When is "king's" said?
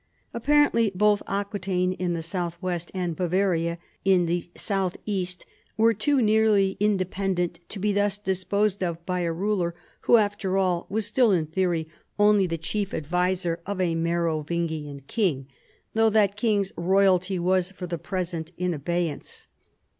16.35-16.71